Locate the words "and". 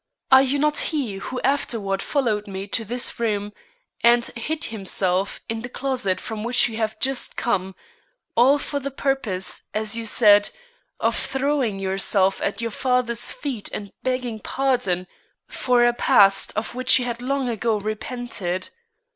4.03-4.25, 13.71-13.93